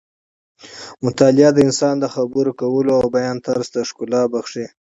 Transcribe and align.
مطالعه 1.05 1.51
د 1.53 1.57
انسان 1.67 1.95
د 1.99 2.05
خبرو 2.15 2.51
کولو 2.61 2.91
او 2.99 3.05
بیان 3.15 3.37
طرز 3.45 3.67
ته 3.73 3.79
ښکلا 3.89 4.21
بښي. 4.31 4.65